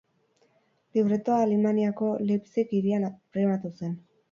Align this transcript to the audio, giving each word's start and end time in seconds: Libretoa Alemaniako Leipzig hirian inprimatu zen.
Libretoa 0.99 1.43
Alemaniako 1.49 2.11
Leipzig 2.31 2.75
hirian 2.81 3.09
inprimatu 3.13 3.75
zen. 3.79 3.97